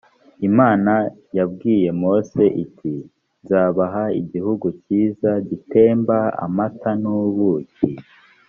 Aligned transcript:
imana 0.49 0.93
yabwiye 1.37 1.89
mose 2.01 2.43
iti: 2.63 2.93
nzabaha 3.41 4.03
igihugu 4.21 4.67
cyiza 4.83 5.31
gitemba 5.49 6.17
amata 6.45 6.91
n’ 7.01 7.03
ubuki 7.19 7.89